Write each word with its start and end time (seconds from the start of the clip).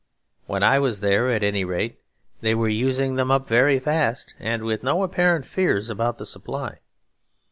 When 0.47 0.63
I 0.63 0.79
was 0.79 1.01
there, 1.01 1.29
at 1.29 1.43
any 1.43 1.63
rate, 1.63 1.99
they 2.39 2.55
were 2.55 2.67
using 2.67 3.17
them 3.17 3.29
up 3.29 3.45
very 3.45 3.77
fast; 3.79 4.33
and 4.39 4.63
with 4.63 4.81
no 4.81 5.03
apparent 5.03 5.45
fears 5.45 5.91
about 5.91 6.17
the 6.17 6.25
supply. 6.25 6.79